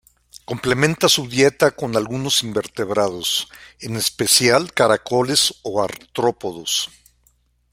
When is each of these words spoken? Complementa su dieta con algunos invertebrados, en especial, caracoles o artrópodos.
Complementa 0.45 1.07
su 1.07 1.27
dieta 1.27 1.69
con 1.75 1.95
algunos 1.95 2.41
invertebrados, 2.41 3.47
en 3.79 3.97
especial, 3.97 4.73
caracoles 4.73 5.53
o 5.61 5.83
artrópodos. 5.83 6.89